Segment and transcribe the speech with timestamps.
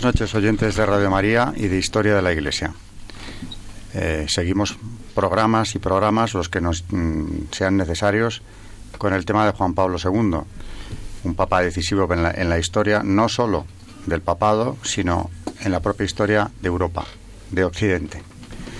[0.00, 2.72] Buenas noches, oyentes de Radio María y de Historia de la Iglesia.
[3.92, 4.78] Eh, seguimos
[5.14, 8.40] programas y programas los que nos mm, sean necesarios
[8.96, 10.38] con el tema de Juan Pablo II,
[11.24, 13.66] un papa decisivo en la, en la historia no solo
[14.06, 15.28] del papado, sino
[15.60, 17.04] en la propia historia de Europa,
[17.50, 18.22] de Occidente.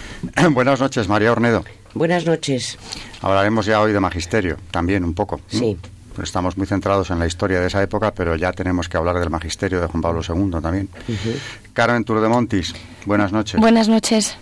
[0.53, 1.65] Buenas noches, María Ornedo.
[1.93, 2.79] Buenas noches.
[3.21, 5.39] Hablaremos ya hoy de magisterio, también un poco.
[5.49, 5.77] Sí.
[6.23, 9.31] Estamos muy centrados en la historia de esa época, pero ya tenemos que hablar del
[9.31, 10.89] magisterio de Juan Pablo II también.
[11.73, 12.75] Carmen Turdemontis,
[13.07, 13.61] buenas noches.
[13.61, 14.37] Buenas noches.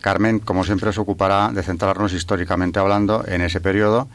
[0.00, 4.08] Carmen, como siempre, se ocupará de centrarnos históricamente hablando en ese periodo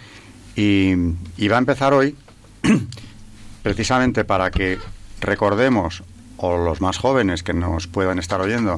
[0.55, 0.93] y,
[1.37, 2.15] y va a empezar hoy
[3.63, 4.79] precisamente para que
[5.19, 6.03] recordemos,
[6.37, 8.77] o los más jóvenes que nos puedan estar oyendo,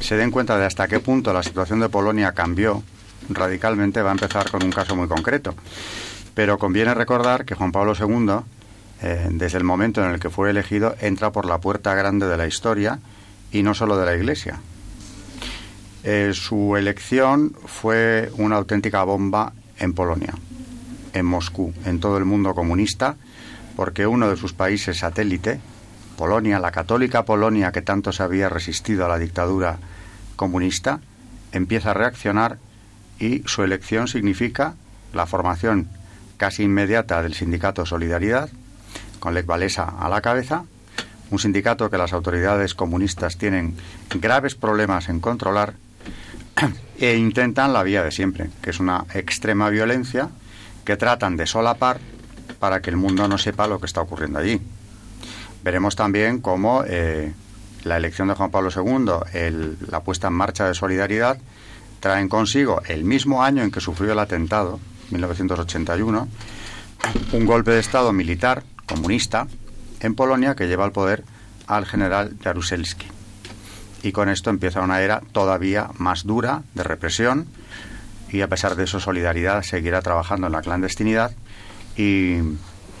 [0.00, 2.82] se den cuenta de hasta qué punto la situación de Polonia cambió
[3.28, 5.54] radicalmente, va a empezar con un caso muy concreto.
[6.34, 8.44] Pero conviene recordar que Juan Pablo II,
[9.02, 12.36] eh, desde el momento en el que fue elegido, entra por la puerta grande de
[12.36, 12.98] la historia
[13.50, 14.60] y no solo de la Iglesia.
[16.04, 20.34] Eh, su elección fue una auténtica bomba en Polonia,
[21.12, 23.16] en Moscú, en todo el mundo comunista,
[23.76, 25.60] porque uno de sus países satélite,
[26.16, 29.78] Polonia, la católica Polonia que tanto se había resistido a la dictadura
[30.36, 31.00] comunista,
[31.52, 32.58] empieza a reaccionar
[33.18, 34.74] y su elección significa
[35.12, 35.88] la formación
[36.42, 38.50] casi inmediata del sindicato Solidaridad,
[39.20, 40.64] con Lech Walesa a la cabeza,
[41.30, 43.76] un sindicato que las autoridades comunistas tienen
[44.16, 45.74] graves problemas en controlar
[46.98, 50.30] e intentan la vía de siempre, que es una extrema violencia
[50.84, 52.00] que tratan de solapar
[52.58, 54.60] para que el mundo no sepa lo que está ocurriendo allí.
[55.62, 57.32] Veremos también cómo eh,
[57.84, 61.38] la elección de Juan Pablo II, el, la puesta en marcha de Solidaridad,
[62.00, 64.80] traen consigo el mismo año en que sufrió el atentado,
[65.12, 66.28] 1981,
[67.32, 69.46] un golpe de Estado militar comunista
[70.00, 71.24] en Polonia que lleva al poder
[71.66, 73.06] al general Jaruzelski.
[74.02, 77.46] Y con esto empieza una era todavía más dura de represión
[78.30, 81.32] y a pesar de eso Solidaridad seguirá trabajando en la clandestinidad
[81.96, 82.38] y,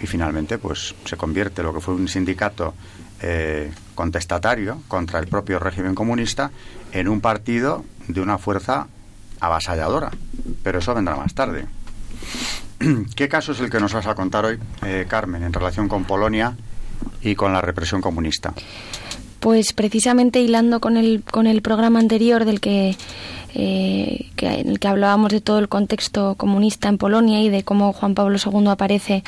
[0.04, 2.74] finalmente pues se convierte lo que fue un sindicato
[3.20, 6.50] eh, contestatario contra el propio régimen comunista
[6.90, 8.88] en un partido de una fuerza
[9.38, 10.10] avasalladora.
[10.64, 11.66] Pero eso vendrá más tarde.
[13.16, 16.04] ¿Qué caso es el que nos vas a contar hoy, eh, Carmen, en relación con
[16.04, 16.56] Polonia
[17.22, 18.52] y con la represión comunista?
[19.40, 22.96] Pues precisamente hilando con el, con el programa anterior del que,
[23.54, 27.64] eh, que, en el que hablábamos de todo el contexto comunista en Polonia y de
[27.64, 29.24] cómo Juan Pablo II aparece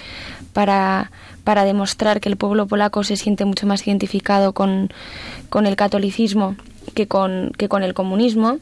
[0.53, 1.10] para,
[1.43, 4.93] para demostrar que el pueblo polaco se siente mucho más identificado con,
[5.49, 6.56] con el catolicismo
[6.94, 8.59] que con, que con el comunismo.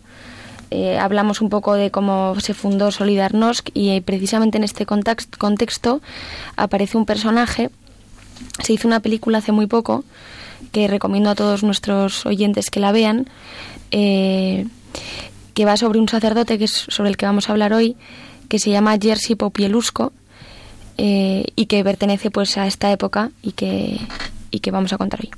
[0.73, 5.37] Eh, hablamos un poco de cómo se fundó Solidarnosc y eh, precisamente en este context,
[5.37, 6.01] contexto
[6.57, 7.69] aparece un personaje,
[8.63, 10.03] se hizo una película hace muy poco,
[10.73, 13.29] que recomiendo a todos nuestros oyentes que la vean,
[13.91, 14.67] eh,
[15.53, 17.95] que va sobre un sacerdote, que es sobre el que vamos a hablar hoy,
[18.49, 20.15] que se llama Jerzy Popielusko
[20.97, 24.01] eh, y que pertenece pues a esta época y que,
[24.51, 25.31] y que vamos a contar hoy.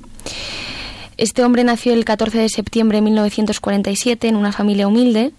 [1.17, 5.33] Este hombre nació el 14 de septiembre de 1947 en una familia humilde,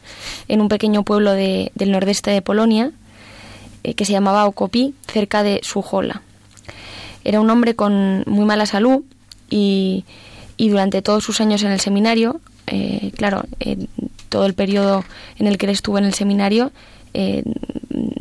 [0.48, 2.92] en un pequeño pueblo de, del nordeste de Polonia,
[3.84, 6.22] eh, que se llamaba Okopi, cerca de Sujola.
[7.24, 9.04] Era un hombre con muy mala salud
[9.50, 10.06] y,
[10.58, 13.88] y durante todos sus años en el seminario, eh, claro, eh,
[14.30, 15.04] todo el periodo
[15.38, 16.72] en el que él estuvo en el seminario,
[17.16, 17.44] eh,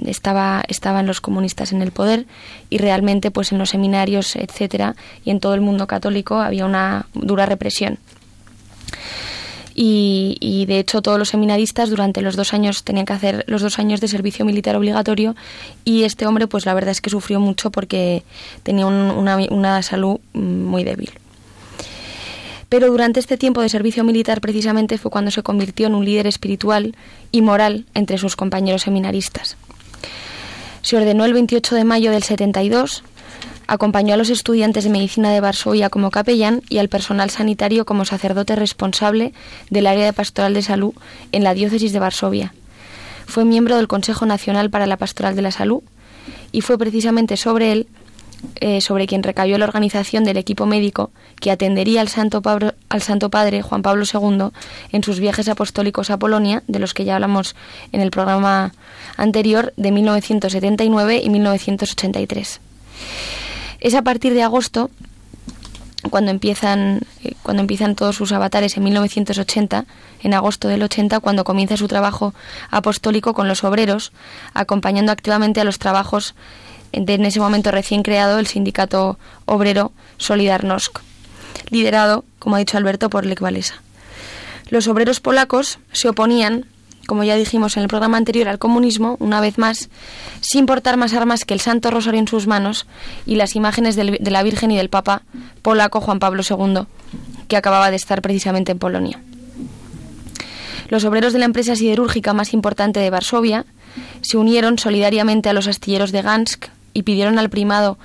[0.06, 2.26] estaba estaban los comunistas en el poder
[2.70, 4.94] y realmente pues en los seminarios etcétera
[5.24, 7.98] y en todo el mundo católico había una dura represión.
[9.76, 13.80] Y, de hecho todos los seminaristas durante los dos años tenían que hacer los dos
[13.80, 15.34] años de servicio militar obligatorio
[15.84, 18.22] y este hombre pues la verdad es que sufrió mucho porque
[18.62, 21.10] tenía un, una, una salud muy débil
[22.74, 26.26] pero durante este tiempo de servicio militar precisamente fue cuando se convirtió en un líder
[26.26, 26.96] espiritual
[27.30, 29.56] y moral entre sus compañeros seminaristas.
[30.82, 33.04] Se ordenó el 28 de mayo del 72
[33.68, 38.04] Acompañó a los estudiantes de medicina de Varsovia como capellán y al personal sanitario como
[38.04, 39.32] sacerdote responsable
[39.70, 40.94] del área de pastoral de salud
[41.30, 42.54] en la diócesis de Varsovia.
[43.24, 45.84] Fue miembro del Consejo Nacional para la Pastoral de la Salud
[46.50, 47.86] y fue precisamente sobre él
[48.56, 51.10] eh, sobre quien recayó la organización del equipo médico
[51.40, 52.42] que atendería al Santo,
[52.88, 54.50] al Santo Padre Juan Pablo II
[54.92, 57.54] en sus viajes apostólicos a Polonia, de los que ya hablamos
[57.92, 58.72] en el programa
[59.16, 62.60] anterior, de 1979 y 1983.
[63.80, 64.90] Es a partir de agosto
[66.10, 69.84] cuando empiezan eh, cuando empiezan todos sus avatares en 1980,
[70.22, 72.34] en agosto del 80, cuando comienza su trabajo
[72.70, 74.12] apostólico con los obreros,
[74.54, 76.34] acompañando activamente a los trabajos
[76.94, 81.00] en ese momento recién creado el sindicato obrero Solidarnosc,
[81.70, 83.82] liderado, como ha dicho Alberto, por Lech Walesa.
[84.70, 86.66] Los obreros polacos se oponían
[87.06, 89.90] como ya dijimos en el programa anterior, al comunismo, una vez más,
[90.40, 92.86] sin portar más armas que el Santo Rosario en sus manos
[93.26, 95.22] y las imágenes de la Virgen y del Papa
[95.62, 96.86] polaco Juan Pablo II,
[97.48, 99.20] que acababa de estar precisamente en Polonia.
[100.88, 103.64] Los obreros de la empresa siderúrgica más importante de Varsovia
[104.22, 107.98] se unieron solidariamente a los astilleros de Gansk y pidieron al primado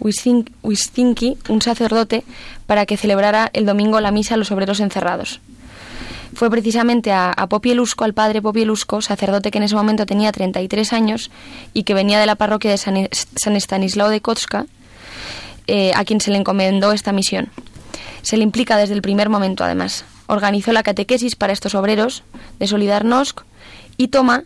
[0.00, 2.24] Wistinki, un sacerdote,
[2.66, 5.40] para que celebrara el domingo la misa a los obreros encerrados
[6.34, 10.92] fue precisamente a, a Popielusco, al padre Popielusco, sacerdote que en ese momento tenía 33
[10.92, 11.30] años
[11.72, 14.66] y que venía de la parroquia de San, San Estanislao de Kotska,
[15.66, 17.48] eh, a quien se le encomendó esta misión.
[18.22, 20.04] Se le implica desde el primer momento, además.
[20.26, 22.22] Organizó la catequesis para estos obreros
[22.58, 23.42] de Solidarnosc
[23.96, 24.44] y toma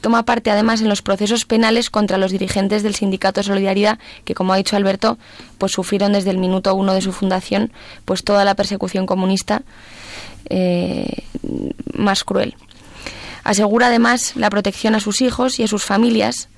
[0.00, 4.52] toma parte además en los procesos penales contra los dirigentes del sindicato Solidaridad que como
[4.52, 5.18] ha dicho Alberto
[5.58, 7.72] pues sufrieron desde el minuto uno de su fundación
[8.04, 9.62] pues toda la persecución comunista
[10.48, 11.24] eh,
[11.94, 12.54] más cruel.
[13.44, 16.48] Asegura además la protección a sus hijos y a sus familias,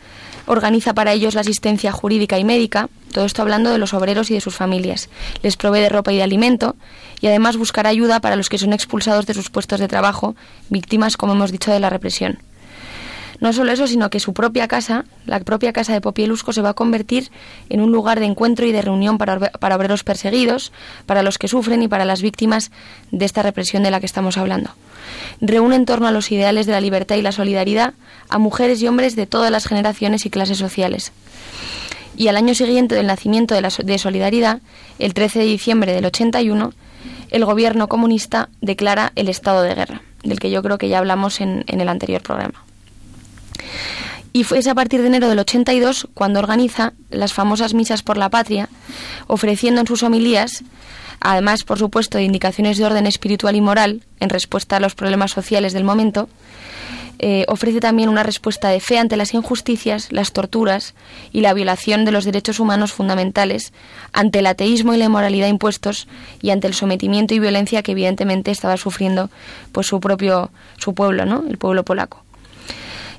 [0.46, 4.34] organiza para ellos la asistencia jurídica y médica, todo esto hablando de los obreros y
[4.34, 5.08] de sus familias,
[5.42, 6.76] les provee de ropa y de alimento
[7.20, 10.34] y además buscará ayuda para los que son expulsados de sus puestos de trabajo,
[10.70, 12.38] víctimas, como hemos dicho, de la represión.
[13.42, 16.68] No solo eso, sino que su propia casa, la propia casa de Popielusco, se va
[16.68, 17.32] a convertir
[17.70, 20.70] en un lugar de encuentro y de reunión para, para obreros perseguidos,
[21.06, 22.70] para los que sufren y para las víctimas
[23.10, 24.70] de esta represión de la que estamos hablando.
[25.40, 27.94] Reúne en torno a los ideales de la libertad y la solidaridad
[28.28, 31.10] a mujeres y hombres de todas las generaciones y clases sociales.
[32.16, 34.60] Y al año siguiente del nacimiento de, la, de Solidaridad,
[35.00, 36.72] el 13 de diciembre del 81,
[37.32, 41.40] el gobierno comunista declara el estado de guerra, del que yo creo que ya hablamos
[41.40, 42.62] en, en el anterior programa.
[44.32, 48.30] Y fue a partir de enero del 82 cuando organiza las famosas misas por la
[48.30, 48.68] patria,
[49.26, 50.64] ofreciendo en sus homilías,
[51.20, 55.32] además, por supuesto, de indicaciones de orden espiritual y moral en respuesta a los problemas
[55.32, 56.30] sociales del momento,
[57.18, 60.94] eh, ofrece también una respuesta de fe ante las injusticias, las torturas
[61.30, 63.72] y la violación de los derechos humanos fundamentales,
[64.12, 66.08] ante el ateísmo y la inmoralidad impuestos
[66.40, 69.30] y ante el sometimiento y violencia que evidentemente estaba sufriendo
[69.72, 71.44] pues su propio su pueblo, ¿no?
[71.48, 72.24] El pueblo polaco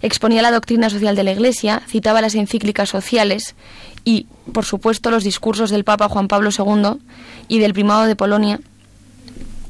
[0.03, 3.55] exponía la doctrina social de la Iglesia, citaba las encíclicas sociales
[4.03, 6.99] y, por supuesto, los discursos del Papa Juan Pablo II
[7.47, 8.59] y del primado de Polonia,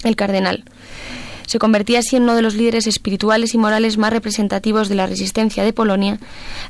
[0.04, 0.66] el cardenal.
[1.46, 5.06] Se convertía así en uno de los líderes espirituales y morales más representativos de la
[5.06, 6.20] resistencia de Polonia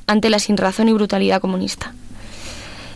[0.08, 1.94] ante la sinrazón y brutalidad comunista.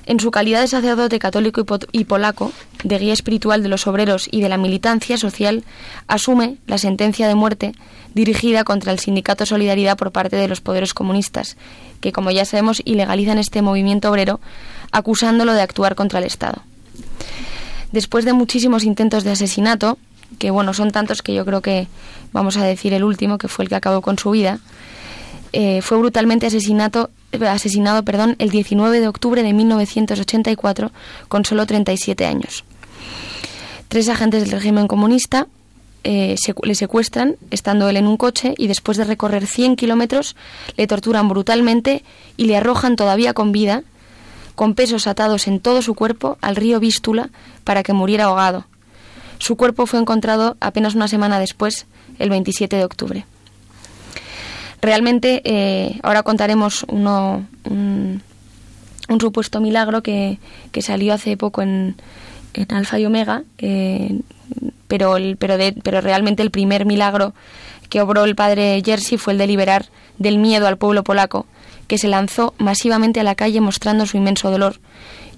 [0.07, 2.53] En su calidad de sacerdote católico y polaco,
[2.85, 5.65] de guía espiritual de los obreros y de la militancia social,
[6.07, 7.73] asume la sentencia de muerte
[8.13, 11.57] dirigida contra el sindicato Solidaridad por parte de los poderes comunistas,
[11.99, 14.39] que como ya sabemos ilegalizan este movimiento obrero
[14.91, 16.61] acusándolo de actuar contra el Estado.
[17.91, 19.97] Después de muchísimos intentos de asesinato,
[20.39, 21.89] que bueno, son tantos que yo creo que
[22.31, 24.59] vamos a decir el último, que fue el que acabó con su vida,
[25.53, 27.09] eh, fue brutalmente asesinato,
[27.47, 30.91] asesinado perdón, el 19 de octubre de 1984
[31.27, 32.63] con solo 37 años.
[33.87, 35.47] Tres agentes del régimen comunista
[36.03, 40.35] eh, le secuestran estando él en un coche y después de recorrer 100 kilómetros
[40.75, 42.03] le torturan brutalmente
[42.37, 43.83] y le arrojan todavía con vida,
[44.55, 47.29] con pesos atados en todo su cuerpo, al río Vístula
[47.63, 48.65] para que muriera ahogado.
[49.39, 51.85] Su cuerpo fue encontrado apenas una semana después,
[52.19, 53.25] el 27 de octubre.
[54.81, 58.21] Realmente, eh, ahora contaremos uno, un,
[59.19, 60.39] supuesto milagro que,
[60.71, 61.95] que, salió hace poco en,
[62.53, 63.43] en Alfa y Omega,
[64.87, 67.33] pero, el, pero, de, pero realmente el primer milagro
[67.89, 69.85] que obró el padre Jersey fue el de liberar
[70.17, 71.45] del miedo al pueblo polaco,
[71.87, 74.79] que se lanzó masivamente a la calle mostrando su inmenso dolor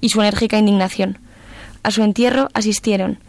[0.02, 1.20] y su enérgica indignación.
[1.84, 3.20] A su entierro asistieron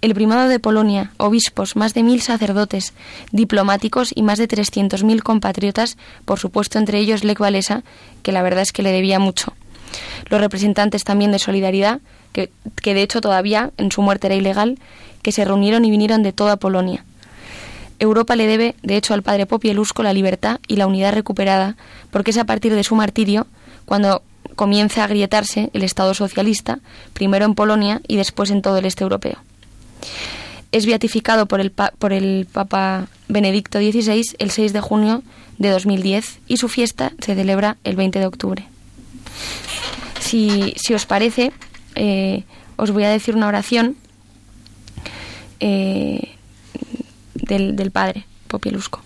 [0.00, 2.94] el primado de Polonia, obispos, más de mil sacerdotes,
[3.32, 7.82] diplomáticos y más de trescientos mil compatriotas, por supuesto entre ellos Lech Walesa,
[8.22, 9.52] que la verdad es que le debía mucho.
[10.28, 12.00] los representantes también de Solidaridad,
[12.32, 14.78] que, que de hecho todavía en su muerte era ilegal,
[15.22, 17.04] que se reunieron y vinieron de toda Polonia.
[17.98, 21.76] Europa le debe, de hecho, al padre Popielusco la libertad y la unidad recuperada,
[22.10, 23.46] porque es a partir de su martirio
[23.84, 24.22] cuando
[24.56, 26.78] comienza a agrietarse el Estado socialista,
[27.12, 29.38] primero en Polonia y después en todo el este europeo.
[30.72, 35.22] Es beatificado por el, por el Papa Benedicto XVI el 6 de junio
[35.58, 38.64] de 2010 y su fiesta se celebra el 20 de octubre.
[40.20, 41.52] Si, os parece,
[41.96, 42.44] eh,
[42.76, 43.96] os voy a decir una oración
[45.58, 46.30] eh,
[47.34, 49.00] del, del Padre Popielusco.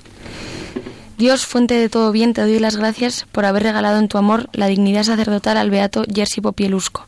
[1.16, 4.48] Dios, fuente de todo bien, te doy las gracias por haber regalado en tu amor
[4.52, 7.06] la dignidad sacerdotal al beato Jerzy Popielusco.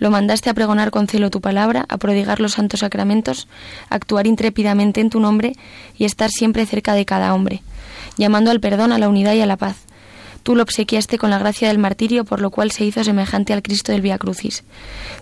[0.00, 3.46] Lo mandaste a pregonar con celo tu palabra, a prodigar los santos sacramentos,
[3.90, 5.52] a actuar intrépidamente en tu nombre
[5.96, 7.62] y estar siempre cerca de cada hombre,
[8.16, 9.76] llamando al perdón, a la unidad y a la paz.
[10.42, 13.60] Tú lo obsequiaste con la gracia del martirio, por lo cual se hizo semejante al
[13.60, 14.64] Cristo del Via Crucis.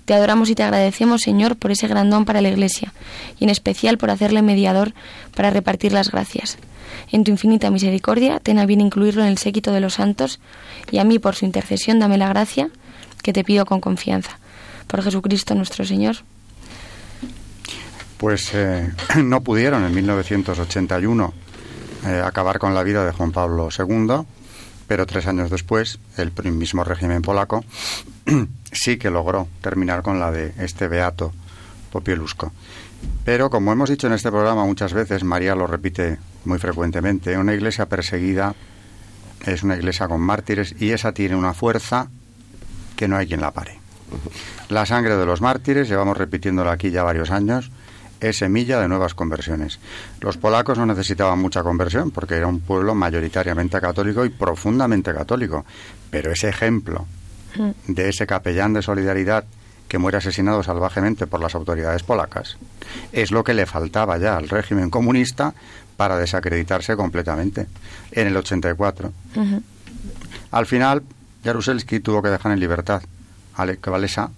[0.05, 2.95] Te adoramos y te agradecemos, Señor, por ese gran don para la Iglesia,
[3.41, 4.95] y en especial por hacerle mediador
[5.35, 6.57] para repartir las gracias.
[7.11, 10.39] En tu infinita misericordia, ten a bien incluirlo en el séquito de los santos,
[10.93, 12.71] y a mí, por su intercesión, dame la gracia
[13.25, 14.39] que te pido con confianza.
[14.89, 16.17] Por Jesucristo nuestro Señor.
[18.17, 18.93] Pues eh,
[19.23, 21.33] no pudieron en 1981
[22.07, 24.27] eh, acabar con la vida de Juan Pablo II
[24.89, 27.63] pero tres años después, el mismo régimen polaco
[28.73, 31.33] sí que logró terminar con la de este beato
[31.93, 32.53] Popielusco.
[33.25, 37.55] Pero como hemos dicho en este programa muchas veces, María lo repite muy frecuentemente, una
[37.55, 38.55] iglesia perseguida
[39.45, 42.09] es una iglesia con mártires y esa tiene una fuerza
[42.97, 43.78] que no hay quien la pare.
[44.69, 47.71] La sangre de los mártires, llevamos repitiéndolo aquí ya varios años,
[48.21, 49.79] es semilla de nuevas conversiones.
[50.21, 55.65] Los polacos no necesitaban mucha conversión porque era un pueblo mayoritariamente católico y profundamente católico,
[56.11, 57.07] pero ese ejemplo
[57.57, 57.93] mm.
[57.93, 59.45] de ese capellán de solidaridad
[59.89, 62.59] que muere asesinado salvajemente por las autoridades polacas
[63.13, 65.55] es lo que le faltaba ya al régimen comunista
[65.97, 67.67] para desacreditarse completamente
[68.13, 69.13] en el 84.
[70.51, 71.03] Al final,
[71.43, 73.03] Jaruzelski tuvo que dejar en libertad
[73.59, 74.31] a Lech Walesa.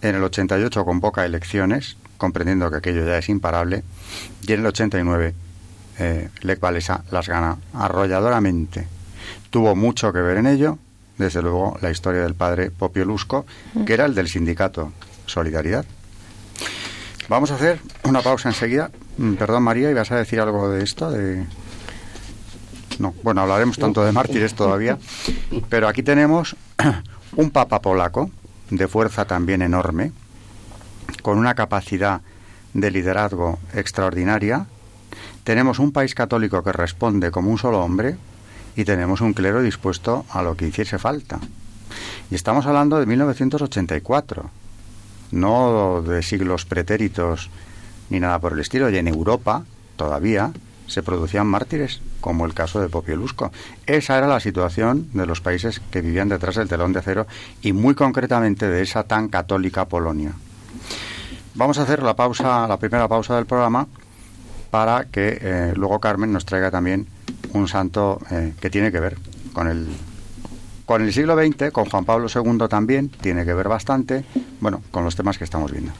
[0.00, 3.82] En el 88 convoca elecciones comprendiendo que aquello ya es imparable,
[4.46, 5.34] y en el 89
[5.98, 8.86] eh, Lech Walesa las gana arrolladoramente.
[9.50, 10.78] Tuvo mucho que ver en ello,
[11.18, 13.44] desde luego, la historia del padre Popio Lusco,
[13.84, 14.92] que era el del sindicato
[15.26, 15.84] Solidaridad.
[17.28, 18.92] Vamos a hacer una pausa enseguida.
[19.18, 21.10] Mm, perdón, María, ¿ibas a decir algo de esto?
[21.10, 21.44] De...
[23.00, 24.96] No, bueno, hablaremos tanto de mártires todavía,
[25.68, 26.54] pero aquí tenemos
[27.36, 28.30] un papa polaco
[28.76, 30.12] de fuerza también enorme,
[31.22, 32.22] con una capacidad
[32.72, 34.66] de liderazgo extraordinaria,
[35.44, 38.16] tenemos un país católico que responde como un solo hombre
[38.74, 41.38] y tenemos un clero dispuesto a lo que hiciese falta.
[42.30, 44.50] Y estamos hablando de 1984,
[45.32, 47.50] no de siglos pretéritos
[48.08, 48.88] ni nada por el estilo.
[48.88, 49.64] Y en Europa
[49.96, 50.50] todavía
[50.92, 53.50] se producían mártires, como el caso de Popielusco.
[53.86, 57.26] Esa era la situación de los países que vivían detrás del telón de acero
[57.62, 60.32] y muy concretamente de esa tan católica Polonia.
[61.54, 63.86] Vamos a hacer la pausa, la primera pausa del programa
[64.70, 67.06] para que eh, luego Carmen nos traiga también
[67.52, 69.18] un santo eh, que tiene que ver
[69.52, 69.88] con el
[70.86, 74.24] con el siglo XX, con Juan Pablo II también, tiene que ver bastante,
[74.60, 75.92] bueno, con los temas que estamos viendo.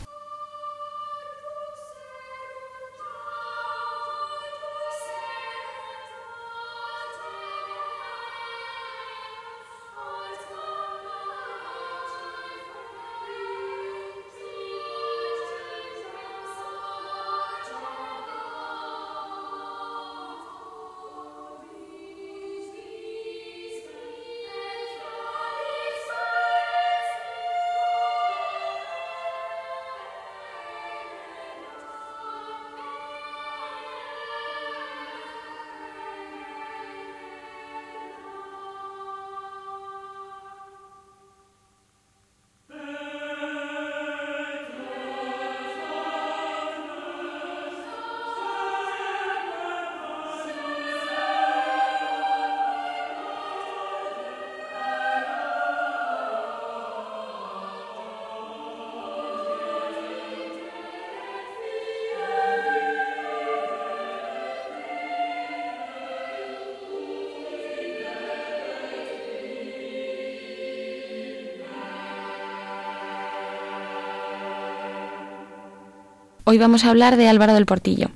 [76.45, 78.09] Hoy vamos a hablar de Álvaro del Portillo.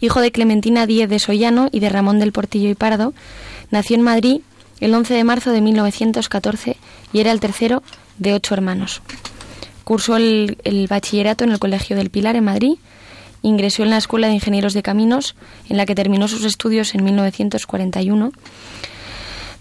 [0.00, 3.12] Hijo de Clementina Díez de Sollano y de Ramón del Portillo y Pardo,
[3.72, 4.42] nació en Madrid
[4.78, 6.76] el 11 de marzo de 1914
[7.12, 7.82] y era el tercero
[8.18, 9.02] de ocho hermanos.
[9.82, 12.74] Cursó el, bachillerato en el Colegio del Pilar en Madrid,
[13.42, 15.34] ingresó en la Escuela de Ingenieros de Caminos,
[15.68, 18.30] en la que terminó sus estudios en 1941.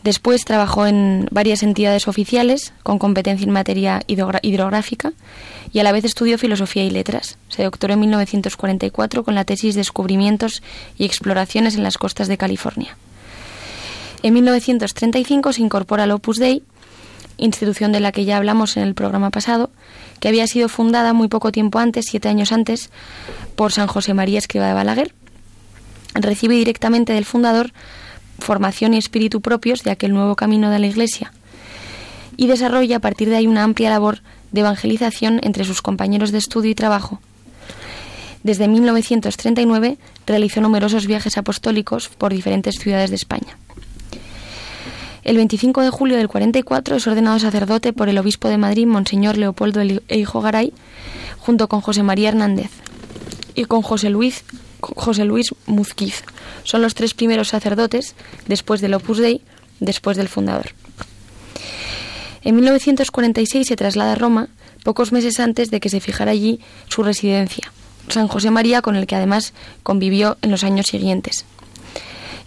[0.06, 5.14] Después trabajó en varias entidades oficiales con competencia en materia hidrográfica
[5.74, 7.40] y a la vez estudió filosofía y letras.
[7.50, 10.62] Se doctoró en 1944 con la tesis Descubrimientos
[11.00, 12.96] y exploraciones en las costas de California.
[14.22, 16.62] En 1935 se incorpora al Opus Dei
[17.38, 19.72] institución de la que ya hablamos en el programa pasado,
[20.20, 22.92] que había sido fundada muy poco tiempo antes, siete años antes,
[23.56, 25.16] por San José María Escriba de Balaguer.
[26.14, 27.74] Recibe directamente del fundador
[28.40, 31.32] formación y espíritu propios de aquel nuevo camino de la Iglesia
[32.38, 36.38] y desarrolla a partir de ahí una amplia labor de evangelización entre sus compañeros de
[36.38, 37.20] estudio y trabajo.
[38.44, 43.58] Desde 1939 realizó numerosos viajes apostólicos por diferentes ciudades de España.
[45.24, 49.38] El 25 de julio del 44 es ordenado sacerdote por el obispo de Madrid, Monseñor
[49.38, 50.72] Leopoldo e Hijo Garay,
[51.40, 52.70] junto con José María Hernández
[53.56, 54.44] y con José Luis,
[54.96, 56.24] José Luis Muzquiz.
[56.64, 58.16] Son los tres primeros sacerdotes
[58.48, 59.42] después del Opus Dei,
[59.80, 60.72] después del fundador.
[62.44, 64.50] En 1946 se traslada a Roma,
[64.84, 67.72] pocos meses antes de que se fijara allí su residencia,
[68.08, 71.46] San José María, con el que además convivió en los años siguientes.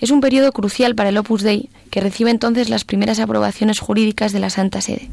[0.00, 4.32] Es un periodo crucial para el Opus Dei, que recibe entonces las primeras aprobaciones jurídicas
[4.32, 5.10] de la Santa Sede.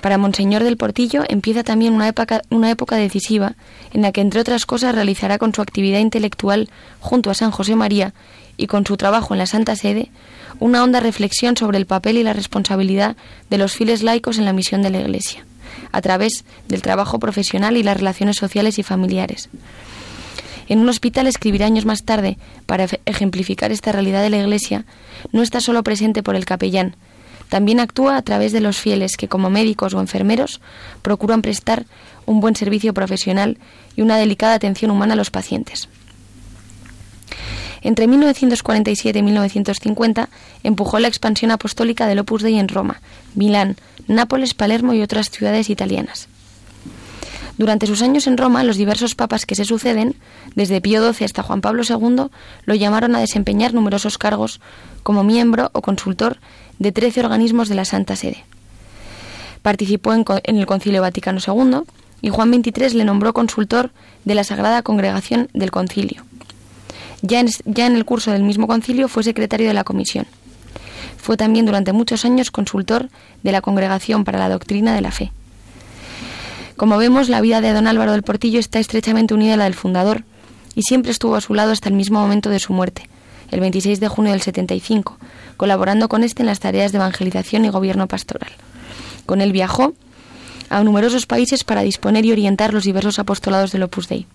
[0.00, 3.54] Para Monseñor del Portillo empieza también una época, decisiva
[3.92, 6.68] en la que, entre otras cosas, realizará con su actividad intelectual
[7.00, 8.14] junto a San José María
[8.56, 10.10] y con su trabajo en la Santa Sede
[10.60, 13.16] una honda reflexión sobre el papel y la responsabilidad
[13.50, 15.44] de los fieles laicos en la misión de la Iglesia,
[15.92, 19.48] a través del trabajo profesional y las relaciones sociales y familiares.
[20.68, 24.84] En un hospital escribirá años más tarde, para ejemplificar esta realidad de la Iglesia,
[25.32, 26.96] no está solo presente por el capellán,
[27.48, 30.60] también actúa a través de los fieles que, como médicos o enfermeros,
[31.02, 31.86] procuran prestar
[32.26, 33.58] un buen servicio profesional
[33.96, 35.88] y una delicada atención humana a los pacientes.
[37.80, 40.28] Entre 1947 y 1950
[40.62, 43.00] empujó la expansión apostólica del Opus Dei en Roma,
[43.34, 43.76] Milán,
[44.08, 46.28] Nápoles, Palermo y otras ciudades italianas.
[47.58, 50.14] Durante sus años en Roma, los diversos papas que se suceden,
[50.54, 52.30] desde Pío XII hasta Juan Pablo II,
[52.64, 54.60] lo llamaron a desempeñar numerosos cargos
[55.02, 56.38] como miembro o consultor
[56.78, 58.44] de trece organismos de la Santa Sede.
[59.62, 61.80] Participó en, el Concilio Vaticano II
[62.22, 63.90] y Juan XXIII le nombró consultor
[64.24, 66.24] de la Sagrada Congregación del Concilio.
[67.22, 70.26] Ya en, el curso del mismo concilio fue secretario de la comisión.
[71.16, 73.08] Fue también durante muchos años consultor
[73.42, 75.32] de la Congregación para la Doctrina de la Fe.
[76.78, 79.74] Como vemos, la vida de don Álvaro del Portillo está estrechamente unida a la del
[79.74, 80.22] fundador
[80.76, 83.10] y siempre estuvo a su lado hasta el mismo momento de su muerte,
[83.50, 85.18] el 26 de junio del 75,
[85.56, 88.52] colaborando con éste en las tareas de evangelización y gobierno pastoral.
[89.26, 89.92] Con él viajó
[90.70, 94.28] a numerosos países para disponer y orientar los diversos apostolados del Opus Dei.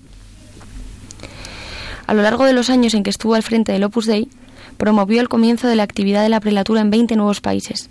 [2.08, 4.28] A lo largo de los años en que estuvo al frente del Opus Dei,
[4.78, 7.90] promovió el comienzo de la actividad de la prelatura en 20 nuevos países,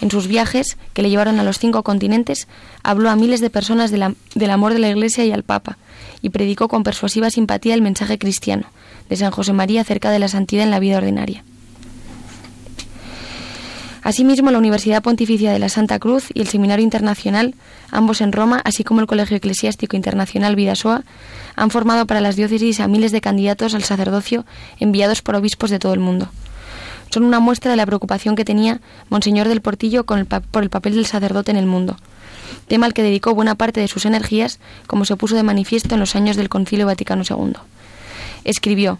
[0.00, 2.48] en sus viajes, que le llevaron a los cinco continentes,
[2.82, 5.78] habló a miles de personas del amor de la Iglesia y al Papa,
[6.22, 8.66] y predicó con persuasiva simpatía el mensaje cristiano
[9.08, 11.44] de San José María acerca de la santidad en la vida ordinaria.
[14.02, 17.54] Asimismo, la Universidad Pontificia de la Santa Cruz y el Seminario Internacional,
[17.90, 21.02] ambos en Roma, así como el Colegio Eclesiástico Internacional Vidasoa,
[21.56, 24.46] han formado para las diócesis a miles de candidatos al sacerdocio
[24.78, 26.30] enviados por obispos de todo el mundo
[27.10, 30.70] son una muestra de la preocupación que tenía Monseñor del Portillo con el por el
[30.70, 31.96] papel del sacerdote en el mundo,
[32.66, 36.00] tema al que dedicó buena parte de sus energías, como se puso de manifiesto en
[36.00, 37.54] los años del Concilio Vaticano II.
[38.44, 38.98] Escribió,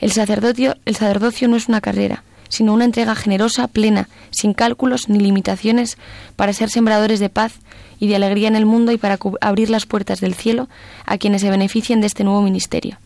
[0.00, 5.08] el sacerdocio, el sacerdocio no es una carrera, sino una entrega generosa, plena, sin cálculos
[5.08, 5.98] ni limitaciones,
[6.36, 7.54] para ser sembradores de paz
[7.98, 10.68] y de alegría en el mundo y para abrir las puertas del cielo
[11.06, 12.98] a quienes se beneficien de este nuevo ministerio.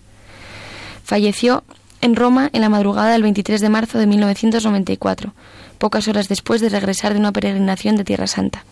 [1.05, 1.65] Falleció
[2.01, 5.33] en Roma en la madrugada del 23 de marzo de 1994,
[5.79, 8.65] pocas horas después de regresar de una peregrinación de Tierra Santa.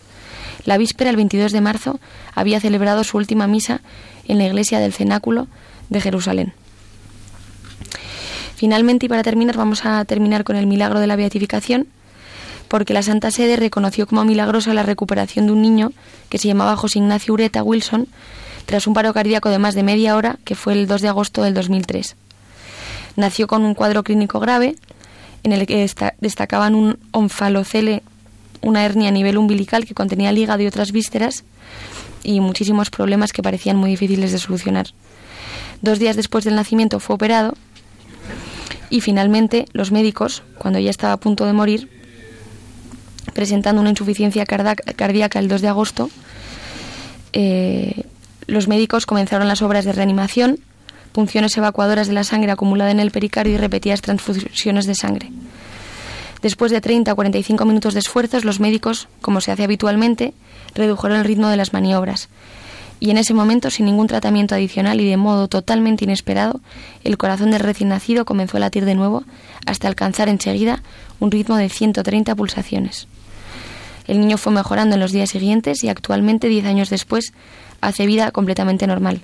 [0.65, 1.99] La víspera, el 22 de marzo,
[2.33, 3.81] había celebrado su última misa
[4.27, 5.47] en la iglesia del Cenáculo
[5.89, 6.53] de Jerusalén.
[8.55, 11.87] Finalmente, y para terminar, vamos a terminar con el milagro de la beatificación,
[12.67, 15.91] porque la Santa Sede reconoció como milagrosa la recuperación de un niño
[16.29, 18.07] que se llamaba José Ignacio Ureta Wilson,
[18.65, 21.43] tras un paro cardíaco de más de media hora, que fue el 2 de agosto
[21.43, 22.15] del 2003.
[23.17, 24.75] Nació con un cuadro clínico grave
[25.43, 25.89] en el que
[26.21, 28.03] destacaban un onfalocele,
[28.61, 31.43] una hernia a nivel umbilical que contenía hígado y otras vísceras
[32.23, 34.87] y muchísimos problemas que parecían muy difíciles de solucionar.
[35.81, 37.55] Dos días después del nacimiento fue operado
[38.89, 41.89] y finalmente los médicos, cuando ya estaba a punto de morir,
[43.33, 46.09] presentando una insuficiencia cardíaca el 2 de agosto,
[47.33, 48.03] eh,
[48.45, 50.59] los médicos comenzaron las obras de reanimación,
[51.17, 55.31] punciones evacuadoras de la sangre acumulada en el pericardio y repetidas transfusiones de sangre.
[56.43, 60.35] Después de 30 o 45 minutos de esfuerzos, los médicos, como se hace habitualmente,
[60.75, 62.29] redujeron el ritmo de las maniobras.
[62.99, 66.61] Y en ese momento, sin ningún tratamiento adicional y de modo totalmente inesperado,
[67.03, 69.23] el corazón del recién nacido comenzó a latir de nuevo
[69.65, 70.83] hasta alcanzar enseguida
[71.19, 73.07] un ritmo de 130 pulsaciones.
[74.05, 77.33] El niño fue mejorando en los días siguientes y actualmente, diez años después,
[77.81, 79.21] hace vida completamente normal.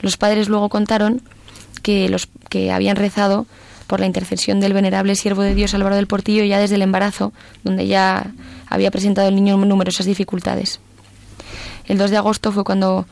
[0.00, 1.22] Los padres luego contaron
[1.82, 3.46] que los que habían rezado
[3.86, 7.32] por la intercesión del venerable siervo de Dios Álvaro del Portillo ya desde el embarazo,
[7.64, 8.32] donde ya
[8.68, 10.80] había presentado el niño numerosas dificultades.
[11.86, 13.06] El 2 de agosto fue cuando,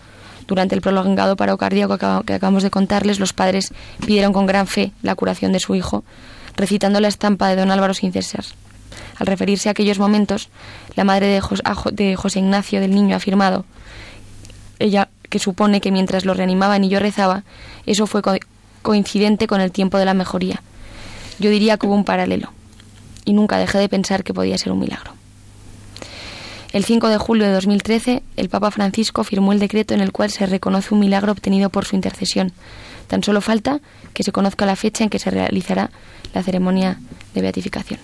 [0.47, 3.73] durante el prolongado paro cardíaco que acabamos de contarles, los padres
[4.07, 6.05] pidieron con gran fe la curación de su hijo,
[6.57, 8.45] recitando la estampa de don Álvaro sin cesar.
[9.17, 10.49] Al referirse a aquellos momentos,
[10.95, 13.65] la madre de, José Ignacio del niño ha afirmado,
[14.79, 17.45] ella que supone que mientras lo reanimaban y yo rezaba,
[17.87, 18.23] eso fue
[18.83, 20.63] coincidente con el tiempo de la mejoría.
[21.39, 22.53] Yo diría que hubo un paralelo,
[23.25, 25.13] y nunca dejé de pensar que podía ser un milagro.
[26.73, 30.31] El 5 de julio de 2013, el Papa Francisco firmó el decreto en el cual
[30.31, 32.53] se reconoce un milagro obtenido por su intercesión.
[33.07, 33.81] Tan solo falta
[34.13, 35.91] que se conozca la fecha en que se realizará
[36.35, 37.01] la ceremonia
[37.35, 38.01] de beatificación.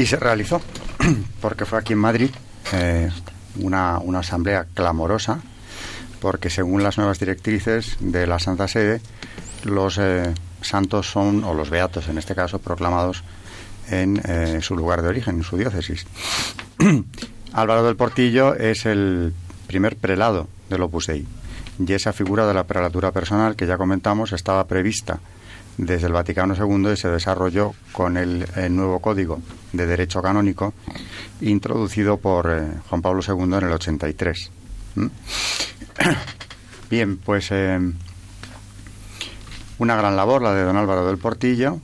[0.00, 0.62] Y se realizó,
[1.42, 2.30] porque fue aquí en Madrid
[2.72, 3.10] eh,
[3.56, 5.42] una, una asamblea clamorosa,
[6.22, 9.02] porque según las nuevas directrices de la Santa Sede,
[9.62, 10.32] los eh,
[10.62, 13.24] santos son, o los beatos en este caso, proclamados
[13.90, 16.06] en eh, su lugar de origen, en su diócesis.
[17.52, 19.34] Álvaro del Portillo es el
[19.66, 21.26] primer prelado del Opus Dei
[21.78, 25.20] y esa figura de la prelatura personal que ya comentamos estaba prevista
[25.76, 29.40] desde el Vaticano II y se desarrolló con el, nuevo Código
[29.72, 30.74] de Derecho Canónico
[31.40, 34.50] introducido por eh, Juan Pablo II en el 83.
[36.90, 37.78] Bien, pues eh,
[39.78, 41.78] una gran labor la de don Álvaro del Portillo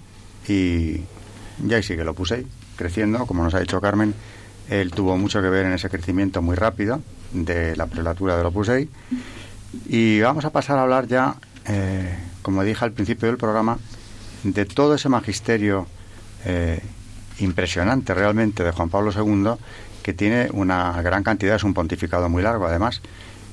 [0.48, 1.00] y
[1.64, 2.46] ya ahí sigue lo puse
[2.76, 4.14] creciendo, como nos ha dicho Carmen,
[4.68, 7.00] él tuvo mucho que ver en ese crecimiento muy rápido
[7.32, 8.90] de la prelatura del Opus Dei.
[9.86, 11.36] Y vamos a pasar a hablar ya
[11.68, 13.78] eh, como dije al principio del programa,
[14.44, 15.86] de todo ese magisterio
[16.44, 16.80] eh,
[17.38, 19.52] impresionante realmente de Juan Pablo II,
[20.02, 23.02] que tiene una gran cantidad, es un pontificado muy largo además,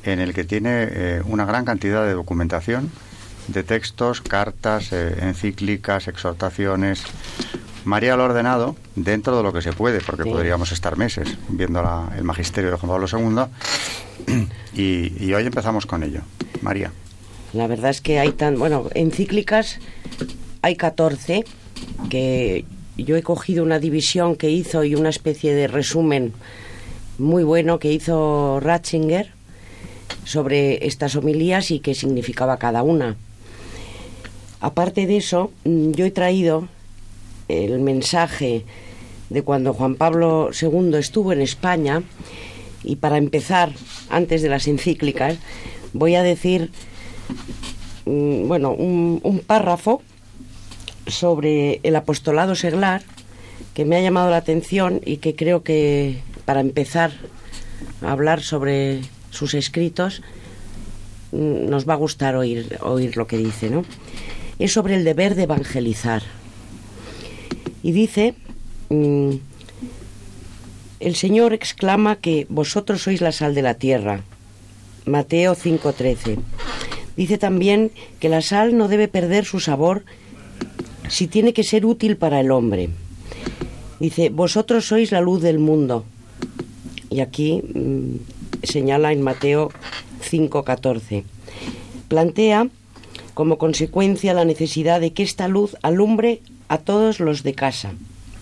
[0.04, 2.91] en el que tiene eh, una gran cantidad de documentación,
[3.48, 7.04] de textos, cartas, encíclicas, exhortaciones.
[7.84, 11.84] María lo ha ordenado dentro de lo que se puede, porque podríamos estar meses viendo
[12.15, 14.48] el magisterio de Juan Pablo II.
[14.74, 16.22] y hoy empezamos con ello.
[16.62, 16.91] María.
[17.54, 19.80] La verdad es que hay tan, bueno, encíclicas
[20.63, 21.46] hay 14
[22.10, 22.65] que
[22.97, 26.34] yo he cogido una división que hizo y una especie de resumen
[27.17, 29.32] muy bueno que hizo Ratzinger
[30.25, 33.15] sobre estas homilías y qué significaba cada una.
[34.60, 36.67] Aparte de eso, mm, yo he traído
[37.47, 38.65] el mensaje
[39.29, 42.03] de cuando Juan Pablo II estuvo en España
[42.84, 43.73] y para empezar,
[44.10, 45.38] antes de las encíclicas,
[45.93, 46.71] voy a decir
[48.06, 50.01] Mm, bueno, un, párrafo
[51.08, 53.02] sobre el apostolado seglar
[53.74, 57.12] que me ha llamado la atención y que creo que para empezar
[58.02, 60.22] a hablar sobre sus escritos
[61.32, 63.84] mm, nos va a gustar oír, oír lo que dice, ¿no?
[64.60, 66.22] Es sobre el deber de evangelizar.
[67.82, 68.36] Y dice,
[68.89, 69.32] mm,
[71.00, 74.22] el Señor exclama que vosotros sois la sal de la tierra.
[75.06, 76.39] Mateo 5:13.
[77.18, 80.06] Dice también que la sal no debe perder su sabor
[81.10, 82.89] si tiene que ser útil para el hombre.
[84.00, 86.04] Dice, vosotros sois la luz del mundo.
[87.10, 88.18] Y aquí mm,
[88.63, 89.72] señala en Mateo
[90.22, 91.24] 5:14.
[92.08, 92.68] Plantea
[93.34, 97.94] como consecuencia la necesidad de que esta luz alumbre a todos los de casa.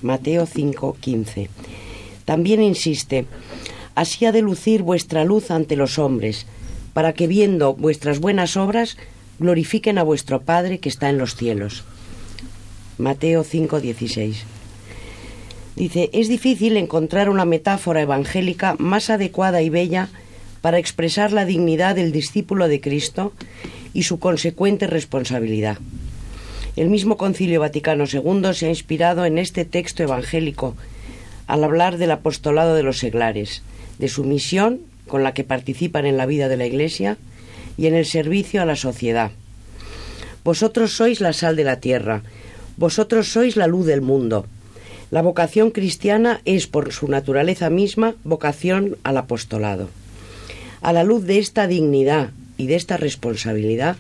[0.02, 1.50] Mateo 5:15.
[2.26, 3.26] También insiste,
[3.96, 6.46] así ha de lucir vuestra luz ante los hombres,
[6.94, 8.98] para que viendo vuestras buenas obras
[9.40, 11.84] glorifiquen a vuestro Padre que está en los cielos.
[13.02, 14.44] Mateo 5:16.
[15.76, 20.10] Dice, es difícil encontrar una metáfora evangélica más adecuada y bella
[20.62, 23.34] para expresar la dignidad del discípulo de Cristo
[23.94, 25.80] y su consecuente responsabilidad.
[26.76, 30.76] El mismo Concilio Vaticano II se ha inspirado en este texto evangélico
[31.48, 33.64] al hablar del apostolado de los seglares,
[33.98, 37.18] de su misión con la que participan en la vida de la Iglesia
[37.78, 39.32] y en el servicio a la sociedad.
[40.44, 42.24] Vosotros sois la sal de la tierra,
[42.78, 44.46] vosotros sois la luz del mundo.
[45.12, 49.90] La vocación cristiana es, por su naturaleza misma, vocación al apostolado.
[50.82, 53.98] A la luz de esta dignidad y de esta responsabilidad,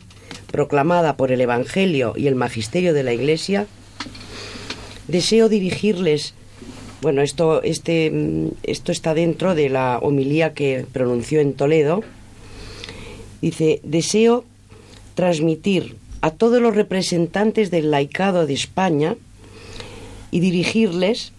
[0.51, 3.67] proclamada por el Evangelio y el Magisterio de la Iglesia,
[5.07, 6.33] deseo dirigirles,
[7.01, 8.11] bueno, esto, este,
[8.63, 12.03] esto está dentro de la homilía que pronunció en Toledo,
[13.41, 14.45] dice, deseo
[15.15, 19.15] transmitir a todos los representantes del laicado de España
[20.29, 21.33] y dirigirles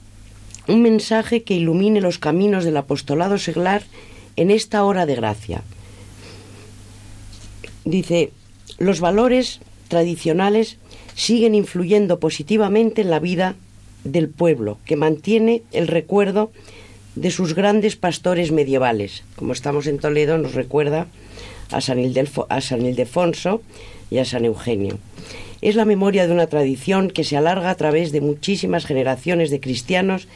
[0.69, 3.83] un mensaje que ilumine los caminos del apostolado seglar
[4.37, 5.63] en esta hora de gracia.
[7.85, 8.31] Dice,
[8.79, 10.79] los valores tradicionales
[11.15, 13.57] siguen influyendo positivamente en la vida
[14.05, 16.51] del pueblo, que mantiene el recuerdo
[17.15, 19.23] de sus grandes pastores medievales.
[19.37, 21.07] Como estamos en Toledo, nos recuerda
[21.73, 23.63] a San, Ildefonso
[24.11, 24.99] y a San Eugenio.
[25.61, 29.61] Es la memoria de una tradición que se alarga a través de muchísimas generaciones de
[29.61, 30.29] cristianos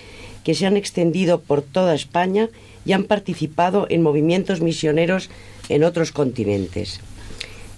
[0.45, 2.49] que se han extendido por toda España
[2.85, 5.29] y han participado en movimientos misioneros
[5.69, 7.01] en otros continentes.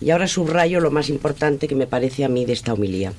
[0.00, 3.12] Y ahora subrayo lo más importante que me parece a mí de esta homilía.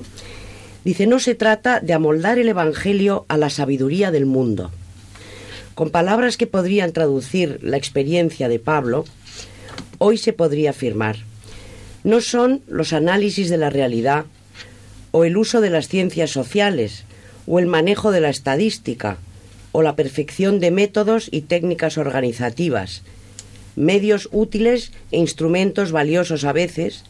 [0.85, 4.71] Dice, no se trata de amoldar el Evangelio a la sabiduría del mundo.
[5.75, 9.05] Con palabras que podrían traducir la experiencia de Pablo,
[9.97, 11.17] hoy se podría afirmar,
[12.03, 14.25] no son los análisis de la realidad
[15.11, 17.03] o el uso de las ciencias sociales
[17.47, 19.17] o el manejo de la estadística
[19.71, 23.03] o la perfección de métodos y técnicas organizativas,
[23.75, 27.03] medios útiles e instrumentos valiosos a veces,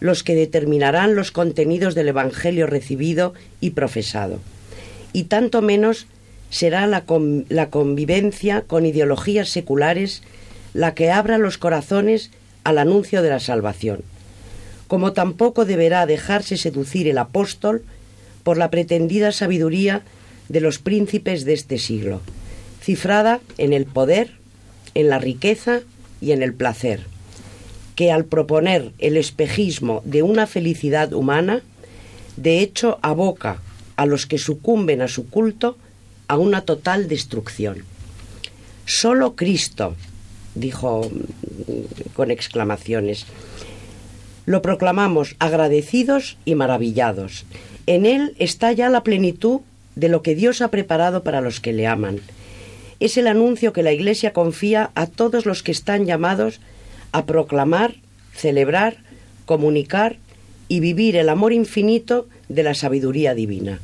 [0.00, 4.40] los que determinarán los contenidos del Evangelio recibido y profesado.
[5.12, 6.06] Y tanto menos
[6.50, 7.04] será la,
[7.70, 10.22] convivencia con ideologías seculares
[10.74, 12.30] la que abra los corazones
[12.64, 14.02] al anuncio de la salvación.
[14.88, 17.82] Como tampoco deberá dejarse seducir el apóstol
[18.42, 20.02] por la pretendida sabiduría
[20.48, 22.20] de los príncipes de este siglo,
[22.80, 24.32] cifrada en el poder,
[24.94, 25.80] en la riqueza
[26.20, 27.00] y en el placer,
[27.96, 31.62] que al proponer el espejismo de una felicidad humana,
[32.36, 33.60] de hecho aboca
[33.96, 35.76] a los que sucumben a su culto
[36.28, 37.84] a una total destrucción.
[38.84, 39.96] Solo Cristo,
[40.54, 41.10] dijo
[42.14, 43.26] con exclamaciones,
[44.46, 47.44] lo proclamamos agradecidos y maravillados.
[47.86, 49.60] En Él está ya la plenitud
[49.94, 52.20] de lo que Dios ha preparado para los que le aman
[53.04, 56.60] es el anuncio que la Iglesia confía a todos los que están llamados
[57.10, 57.96] a proclamar,
[58.32, 58.98] celebrar,
[59.44, 60.18] comunicar
[60.68, 63.80] y vivir el amor infinito de la sabiduría divina.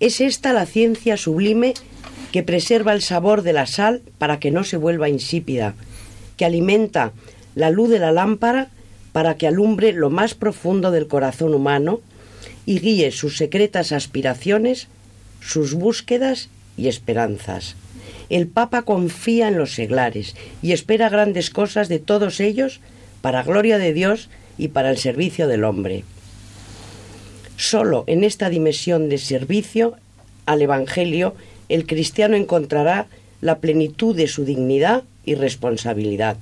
[0.00, 1.74] Es esta la ciencia sublime
[2.32, 5.74] que preserva el sabor de la sal para que no se vuelva insípida,
[6.36, 7.12] que alimenta
[7.54, 8.70] la luz de la lámpara
[9.12, 12.00] para que alumbre lo más profundo del corazón humano
[12.66, 14.88] y guíe sus secretas aspiraciones,
[15.40, 17.76] sus búsquedas y esperanzas
[18.32, 22.80] el Papa confía en los seglares y espera grandes cosas de todos ellos
[23.20, 26.04] para gloria de Dios y para el servicio del hombre.
[27.58, 29.96] Solo en esta dimensión de servicio
[30.46, 31.34] al Evangelio
[31.72, 33.06] el cristiano encontrará
[33.40, 36.36] la plenitud de su dignidad y responsabilidad.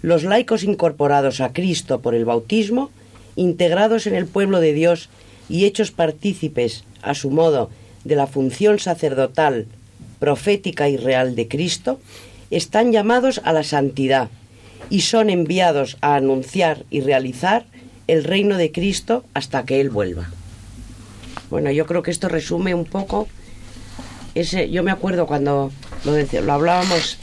[0.00, 2.90] Los laicos incorporados a Cristo por el bautismo,
[3.36, 5.10] integrados en el pueblo de Dios
[5.50, 7.68] y hechos partícipes, a su modo,
[8.04, 9.66] de la función sacerdotal
[10.18, 12.00] profética y real de Cristo,
[12.50, 14.30] están llamados a la santidad
[14.88, 17.66] y son enviados a anunciar y realizar
[18.06, 20.30] el reino de Cristo hasta que Él vuelva.
[21.50, 23.28] Bueno, yo creo que esto resume un poco
[24.34, 24.70] ese.
[24.70, 25.70] Yo me acuerdo cuando
[26.04, 27.18] lo, lo hablábamos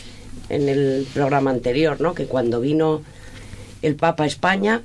[0.49, 2.13] en el programa anterior, ¿no?
[2.13, 3.01] Que cuando vino
[3.81, 4.81] el Papa a España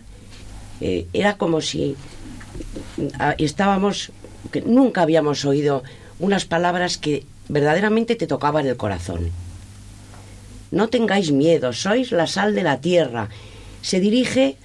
[0.81, 1.97] eh, era como si
[3.19, 4.13] ah, estábamos,
[4.53, 5.83] que nunca habíamos oído
[6.19, 9.31] unas palabras que verdaderamente te tocaban el corazón.
[10.71, 13.29] No tengáis miedo, sois la sal de la tierra.
[13.83, 14.57] Se dirige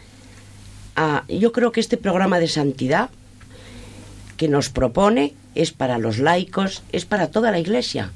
[0.95, 3.09] a, yo creo que este programa de santidad
[4.37, 8.11] que nos propone es para los laicos, es para toda la iglesia,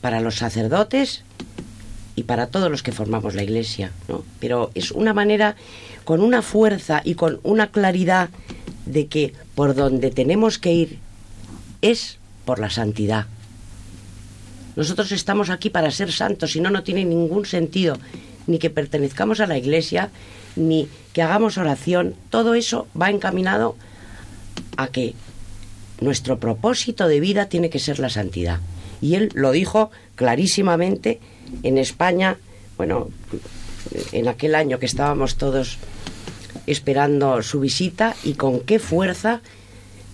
[0.00, 1.22] para los sacerdotes
[2.16, 4.24] y para todos los que formamos la iglesia, ¿no?
[4.38, 5.56] Pero es una manera
[6.04, 8.30] con una fuerza y con una claridad
[8.86, 10.98] de que por donde tenemos que ir
[11.82, 13.26] es por la santidad.
[14.76, 17.98] Nosotros estamos aquí para ser santos, si no, no tiene ningún sentido
[18.46, 20.10] ni que pertenezcamos a la iglesia,
[20.56, 22.14] ni que hagamos oración.
[22.30, 23.76] Todo eso va encaminado
[24.76, 25.14] a que
[26.00, 28.60] nuestro propósito de vida tiene que ser la santidad.
[29.00, 31.20] Y él lo dijo clarísimamente
[31.62, 32.36] en España,
[32.76, 33.08] bueno,
[34.12, 35.78] en aquel año que estábamos todos
[36.66, 39.40] esperando su visita y con qué fuerza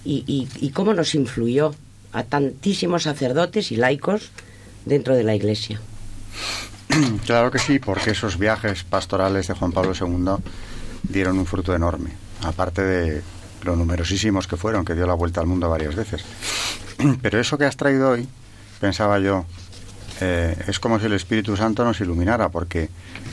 [0.05, 1.75] y, cómo nos influyó
[2.13, 4.31] a tantísimos sacerdotes y laicos
[4.85, 5.81] dentro de la Iglesia.
[7.27, 10.43] Claro que sí, porque esos viajes pastorales de Juan Pablo II
[11.03, 12.11] dieron un fruto enorme,
[12.43, 13.23] aparte de
[13.63, 16.25] lo numerosísimos que fueron, que dio la vuelta al mundo varias veces.
[17.23, 18.29] Pero eso que has traído hoy,
[18.81, 19.45] pensaba yo,
[20.21, 22.89] eh, es como si el Espíritu Santo nos iluminara, porque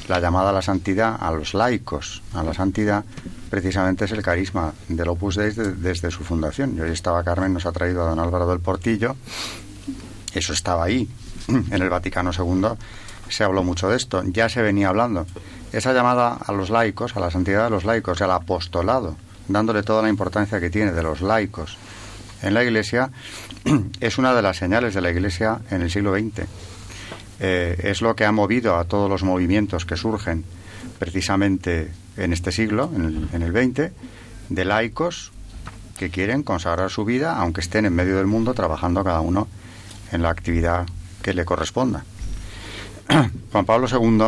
[0.08, 3.06] la llamada a la santidad, a los laicos, a la santidad,
[3.50, 6.76] precisamente es el carisma del Opus Dei desde, su fundación.
[6.78, 9.16] Y hoy estaba Carmen, nos ha traído a don Álvaro del Portillo,
[10.34, 11.08] eso estaba ahí,
[11.48, 12.78] en el Vaticano II
[13.30, 15.26] se habló mucho de esto, ya se venía hablando.
[15.72, 19.16] Esa llamada a los laicos, a la santidad de los laicos, al apostolado,
[19.48, 21.78] dándole toda la importancia que tiene de los laicos
[22.42, 23.10] en la Iglesia,
[24.00, 26.48] es una de las señales de la Iglesia en el siglo XX.
[27.40, 30.46] Eh, es lo que ha movido a todos los movimientos que surgen
[31.00, 33.92] precisamente en este siglo, en el, 20,
[34.50, 35.32] de laicos
[35.98, 39.48] que quieren consagrar su vida, aunque estén en medio del mundo trabajando cada uno
[40.12, 40.86] en la actividad
[41.22, 42.06] que le corresponda.
[43.52, 44.28] Juan Pablo II,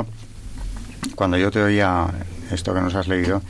[1.15, 2.07] cuando yo te oía
[2.51, 3.41] esto que nos has leído,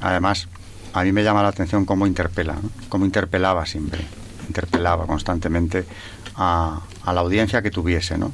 [0.00, 0.48] además,
[0.92, 4.00] a mí me llama la atención cómo interpela, cómo interpelaba siempre,
[4.48, 5.84] interpelaba constantemente
[6.36, 8.32] a, la audiencia que tuviese, ¿no?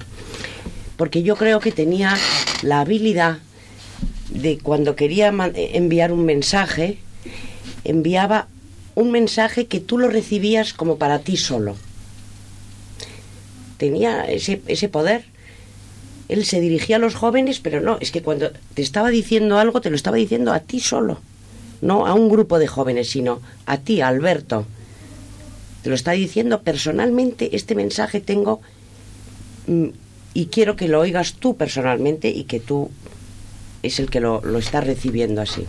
[0.96, 2.16] porque yo creo que tenía
[2.62, 3.38] la habilidad
[4.30, 6.98] de cuando quería enviar un mensaje,
[7.84, 8.48] enviaba
[8.94, 11.76] un mensaje que tú lo recibías como para ti solo.
[13.76, 15.24] Tenía ese, ese poder.
[16.28, 19.80] Él se dirigía a los jóvenes, pero no, es que cuando te estaba diciendo algo,
[19.80, 21.20] te lo estaba diciendo a ti solo.
[21.80, 24.64] No a un grupo de jóvenes, sino a ti, Alberto.
[25.82, 28.60] Te lo está diciendo personalmente, este mensaje tengo
[29.66, 29.86] mm,
[30.34, 32.90] y quiero que lo oigas tú personalmente y que tú
[33.82, 35.66] es el que lo, lo estás recibiendo así.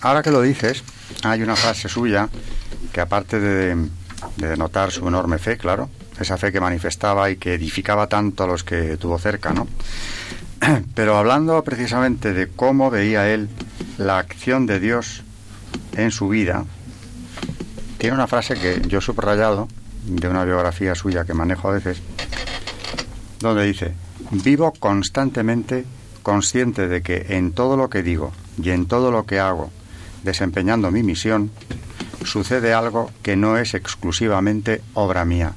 [0.00, 0.82] Ahora, que lo dices,
[1.22, 2.28] hay una frase suya
[2.92, 3.74] que aparte de,
[4.36, 8.46] de denotar su enorme fe, claro, esa fe que manifestaba y que edificaba tanto a
[8.46, 9.66] los que tuvo cerca, ¿no?
[10.94, 13.48] Pero hablando precisamente de cómo veía él
[13.98, 15.22] la acción de Dios
[15.96, 16.64] en su vida,
[17.98, 19.68] tiene una frase que yo he subrayado
[20.04, 22.00] de una biografía suya que manejo a veces,
[23.40, 23.94] donde dice,
[24.30, 25.84] vivo constantemente
[26.22, 29.70] consciente de que en todo lo que digo y en todo lo que hago,
[30.24, 31.50] desempeñando mi misión,
[32.24, 35.52] sucede algo que no es exclusivamente obra mía.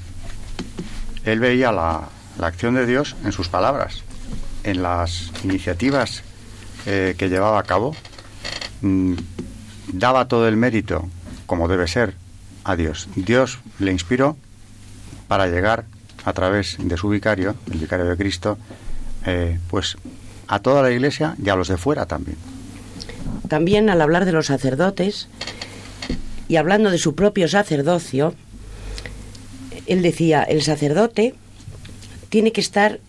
[1.25, 2.09] Él veía la,
[2.39, 4.03] acción de Dios en sus palabras,
[4.69, 6.23] en las iniciativas
[6.85, 7.95] eh, que llevaba a cabo,
[8.81, 9.13] mm,
[9.93, 11.07] daba todo el mérito,
[11.45, 12.15] como debe ser,
[12.63, 13.07] a Dios.
[13.15, 14.37] Dios le inspiró
[15.27, 15.85] para llegar
[16.25, 18.57] a través de su vicario, el vicario de Cristo,
[19.25, 19.97] eh, pues
[20.47, 22.37] a toda la iglesia y a los de fuera también.
[23.47, 25.27] También al hablar de los sacerdotes
[26.47, 28.33] y hablando de su propio sacerdocio,
[29.87, 31.35] él decía, el sacerdote
[32.29, 32.99] tiene que estar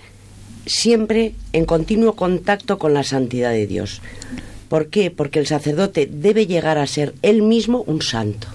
[0.67, 4.01] siempre en continuo contacto con la santidad de Dios.
[4.69, 5.11] ¿Por qué?
[5.11, 8.47] Porque el sacerdote debe llegar a ser él mismo un santo.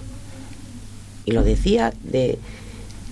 [1.24, 2.38] Y lo decía de,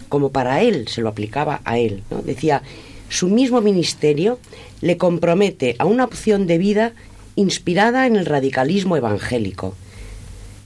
[0.09, 2.03] como para él, se lo aplicaba a él.
[2.11, 2.23] ¿no?
[2.23, 2.63] Decía,
[3.09, 4.39] su mismo ministerio
[4.81, 6.93] le compromete a una opción de vida
[7.37, 9.75] inspirada en el radicalismo evangélico.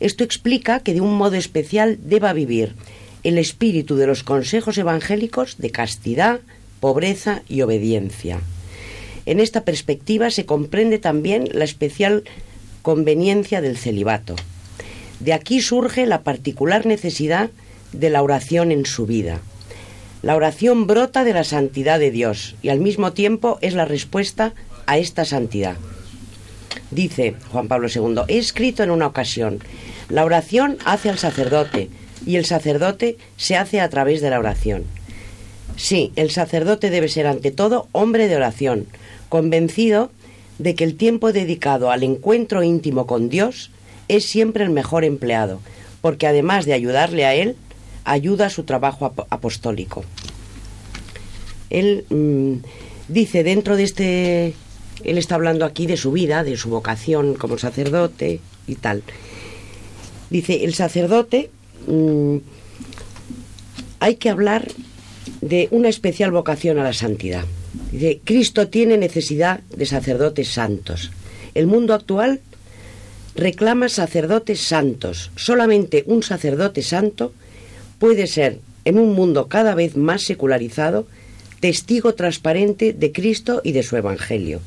[0.00, 2.74] Esto explica que de un modo especial deba vivir
[3.24, 6.40] el espíritu de los consejos evangélicos de castidad,
[6.80, 8.40] pobreza y obediencia.
[9.26, 12.24] En esta perspectiva se comprende también la especial
[12.82, 14.36] conveniencia del celibato.
[15.20, 17.50] De aquí surge la particular necesidad
[17.92, 19.40] de la oración en su vida.
[20.22, 24.54] La oración brota de la santidad de Dios y al mismo tiempo es la respuesta
[24.86, 25.76] a esta santidad.
[26.90, 29.60] Dice Juan Pablo II, he escrito en una ocasión,
[30.08, 31.90] la oración hace al sacerdote
[32.24, 34.84] y el sacerdote se hace a través de la oración.
[35.78, 38.86] Sí, el sacerdote debe ser ante todo hombre de oración,
[39.28, 40.10] convencido
[40.58, 43.70] de que el tiempo dedicado al encuentro íntimo con Dios
[44.08, 45.60] es siempre el mejor empleado,
[46.00, 47.54] porque además de ayudarle a Él,
[48.04, 50.04] ayuda a su trabajo apostólico.
[51.70, 52.54] Él mm,
[53.06, 54.54] dice dentro de este,
[55.04, 59.04] él está hablando aquí de su vida, de su vocación como sacerdote y tal.
[60.28, 61.50] Dice, el sacerdote
[61.86, 62.38] mm,
[64.00, 64.66] hay que hablar
[65.40, 67.44] de una especial vocación a la santidad.
[67.92, 71.10] Dice, Cristo tiene necesidad de sacerdotes santos.
[71.54, 72.40] El mundo actual
[73.34, 75.30] reclama sacerdotes santos.
[75.36, 77.32] Solamente un sacerdote santo
[77.98, 81.06] puede ser, en un mundo cada vez más secularizado,
[81.60, 84.60] testigo transparente de Cristo y de su Evangelio.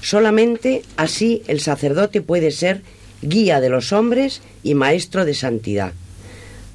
[0.00, 2.82] Solamente así el sacerdote puede ser
[3.22, 5.92] guía de los hombres y maestro de santidad.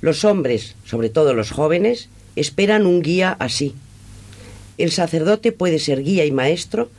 [0.02, 2.10] Los hombres, sobre todo los jóvenes,
[2.40, 3.76] esperan un guía así.
[4.78, 6.90] El sacerdote puede ser guía y maestro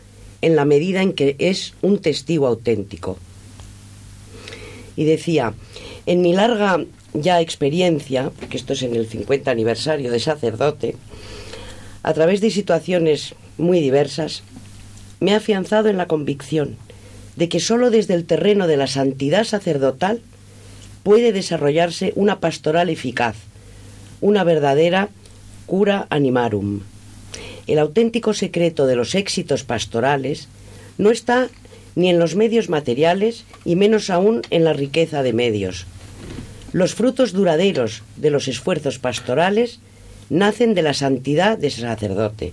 [0.42, 3.18] en la medida en que es un testigo auténtico.
[4.96, 5.54] Y decía,
[6.06, 6.84] en mi larga
[7.14, 10.96] ya experiencia, porque esto es en el 50 aniversario de sacerdote,
[12.02, 14.42] a través de situaciones muy diversas,
[15.20, 16.76] me he afianzado en la convicción
[17.36, 20.20] de que sólo desde el terreno de la santidad sacerdotal
[21.02, 23.36] puede desarrollarse una pastoral eficaz,
[24.20, 25.08] una verdadera
[25.70, 26.80] cura animarum.
[27.68, 30.48] El auténtico secreto de los éxitos pastorales
[30.98, 31.48] no está
[31.94, 35.86] ni en los medios materiales y menos aún en la riqueza de medios,
[36.72, 39.80] los frutos duraderos de los esfuerzos pastorales
[40.28, 42.52] nacen de la santidad de ese sacerdote.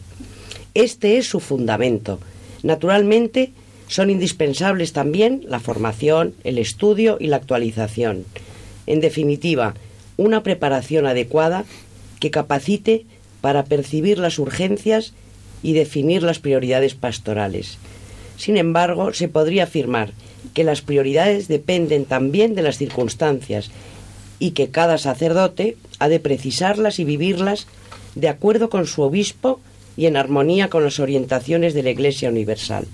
[0.73, 2.19] Este es su fundamento.
[2.63, 3.51] Naturalmente,
[3.87, 8.25] son indispensables también la formación, el estudio y la actualización.
[8.87, 9.75] En definitiva,
[10.17, 11.65] una preparación adecuada
[12.19, 13.05] que capacite
[13.41, 15.13] para percibir las urgencias
[15.63, 17.77] y definir las prioridades pastorales.
[18.37, 20.11] Sin embargo, se podría afirmar
[20.53, 23.71] que las prioridades dependen también de las circunstancias
[24.39, 27.67] y que cada sacerdote ha de precisarlas y vivirlas
[28.15, 29.59] de acuerdo con su obispo
[29.95, 32.87] y en armonía con las orientaciones de la Iglesia Universal.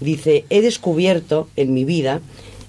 [0.00, 2.20] Dice, he descubierto en mi vida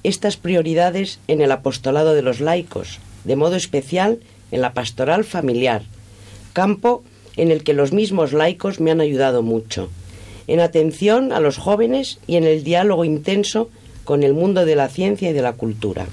[0.04, 4.20] estas prioridades en el apostolado de los laicos, de modo especial
[4.52, 5.84] en la pastoral familiar,
[6.54, 7.04] campo
[7.36, 9.90] en el que los mismos laicos me han ayudado mucho,
[10.48, 13.70] en atención a los jóvenes y en el diálogo intenso
[14.04, 16.06] con el mundo de la ciencia y de la cultura.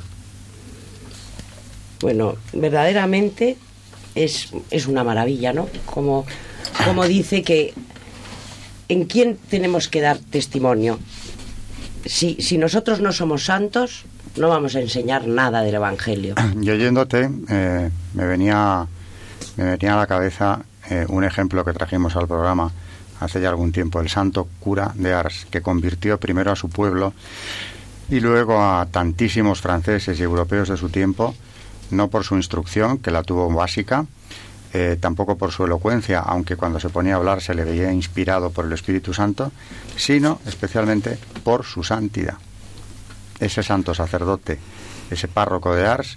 [2.00, 3.56] Bueno, verdaderamente
[4.14, 4.52] es,
[4.88, 5.68] una maravilla, ¿no?
[5.86, 6.26] Como,
[6.84, 7.74] como dice que
[8.88, 10.98] en quién tenemos que dar testimonio.
[12.04, 14.04] Si, si nosotros no somos santos,
[14.36, 16.34] no vamos a enseñar nada del Evangelio.
[16.60, 18.86] Y oyéndote, eh, me, venía,
[19.56, 20.60] me venía a la cabeza
[20.90, 22.70] eh, un ejemplo que trajimos al programa
[23.20, 27.14] hace ya algún tiempo, el santo cura de Ars, que convirtió primero a su pueblo
[28.10, 31.34] y luego a tantísimos franceses y europeos de su tiempo
[31.92, 34.06] no por su instrucción, que la tuvo básica,
[34.72, 38.50] eh, tampoco por su elocuencia, aunque cuando se ponía a hablar se le veía inspirado
[38.50, 39.52] por el Espíritu Santo,
[39.96, 42.38] sino especialmente por su santidad.
[43.42, 44.56] Ese santo sacerdote,
[45.10, 46.16] ese párroco de Ars,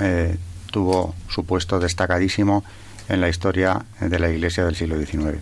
[0.00, 0.36] eh,
[0.72, 2.64] tuvo su puesto destacadísimo
[3.08, 5.38] en la historia de la Iglesia del siglo XIX.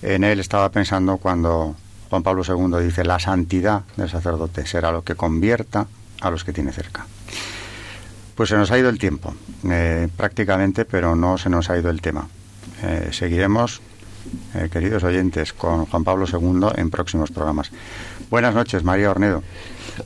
[0.00, 1.76] En él estaba pensando cuando
[2.08, 5.86] Juan Pablo II dice, la santidad del sacerdote será lo que convierta
[6.22, 7.06] a los que tiene cerca.
[8.34, 9.34] Pues se nos ha ido el tiempo,
[9.68, 12.26] eh, prácticamente, pero no se nos ha ido el tema.
[12.82, 13.82] Eh, seguiremos,
[14.72, 17.70] queridos oyentes, con Juan Pablo II en próximos programas.
[18.32, 19.42] Buenas noches, María Ornedo.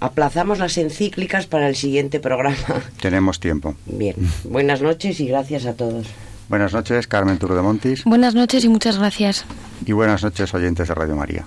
[0.00, 2.56] Aplazamos las encíclicas para el siguiente programa.
[3.00, 3.76] Tenemos tiempo.
[3.86, 6.08] Bien, buenas noches y gracias a todos.
[6.48, 8.02] Buenas noches, Carmen Turdemontis.
[8.02, 9.44] Buenas noches y muchas gracias.
[9.84, 11.46] Y buenas noches, oyentes de Radio María.